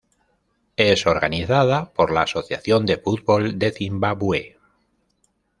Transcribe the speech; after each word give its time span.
Es 0.77 1.05
organizada 1.05 1.93
por 1.93 2.11
la 2.11 2.23
Asociación 2.23 2.87
de 2.87 2.97
Fútbol 2.97 3.59
de 3.59 3.69
Zimbabue. 3.69 4.57